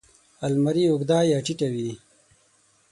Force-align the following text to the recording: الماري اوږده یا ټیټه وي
الماري 0.47 0.83
اوږده 0.87 1.19
یا 1.31 1.39
ټیټه 1.45 1.67
وي 1.73 1.91